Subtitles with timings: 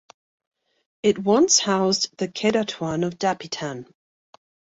[1.03, 3.85] It once housed the Kedatuan of Dapitan.